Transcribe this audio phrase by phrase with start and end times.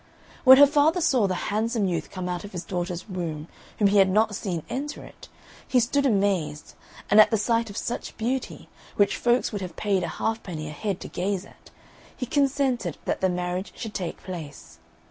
[0.45, 3.99] When her father saw the handsome youth come out of his daughter's room, whom he
[3.99, 5.29] had not seen enter it,
[5.67, 6.73] he stood amazed,
[7.11, 10.71] and at the sight of such beauty, which folks would have paid a halfpenny a
[10.71, 11.69] head to gaze at,
[12.17, 14.79] he consented that the marriage should take place.